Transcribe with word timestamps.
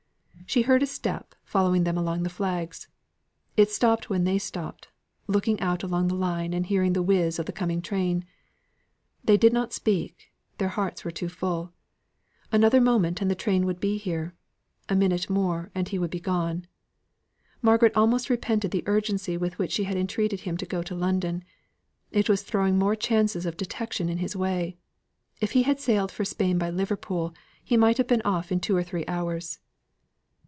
She 0.47 0.63
heard 0.63 0.83
a 0.83 0.85
step 0.85 1.33
following 1.45 1.85
them 1.85 1.97
along 1.97 2.23
the 2.23 2.29
flags; 2.29 2.89
it 3.55 3.69
stopped 3.69 4.09
when 4.09 4.25
they 4.25 4.37
stopped, 4.37 4.89
looking 5.25 5.57
out 5.61 5.81
along 5.81 6.09
the 6.09 6.13
line 6.15 6.53
and 6.53 6.65
hearing 6.65 6.91
the 6.91 7.01
whizz 7.01 7.39
of 7.39 7.45
the 7.45 7.53
coming 7.53 7.81
train. 7.81 8.25
They 9.23 9.37
did 9.37 9.53
not 9.53 9.71
speak; 9.71 10.33
their 10.57 10.67
hearts 10.67 11.05
were 11.05 11.09
too 11.11 11.29
full. 11.29 11.71
Another 12.51 12.81
moment, 12.81 13.21
and 13.21 13.31
the 13.31 13.33
train 13.35 13.65
would 13.65 13.79
be 13.79 13.97
here; 13.97 14.35
a 14.89 14.93
minute 14.95 15.29
more, 15.29 15.71
and 15.73 15.87
he 15.87 15.97
would 15.97 16.09
be 16.11 16.19
gone. 16.19 16.67
Margaret 17.61 17.95
almost 17.95 18.29
repented 18.29 18.71
the 18.71 18.83
urgency 18.87 19.37
with 19.37 19.57
which 19.57 19.71
she 19.71 19.85
had 19.85 19.95
entreated 19.95 20.41
him 20.41 20.57
to 20.57 20.65
go 20.65 20.83
to 20.83 20.93
London; 20.93 21.45
it 22.11 22.27
was 22.27 22.43
throwing 22.43 22.77
more 22.77 22.97
chances 22.97 23.45
of 23.45 23.55
detection 23.55 24.09
in 24.09 24.17
his 24.17 24.35
way. 24.35 24.75
If 25.39 25.51
he 25.53 25.63
had 25.63 25.79
sailed 25.79 26.11
for 26.11 26.25
Spain 26.25 26.57
by 26.57 26.71
Liverpool, 26.71 27.33
he 27.63 27.77
might 27.77 27.97
have 27.97 28.07
been 28.07 28.21
off 28.23 28.51
in 28.51 28.59
two 28.59 28.75
or 28.75 28.83
three 28.83 29.05
hours. 29.07 29.59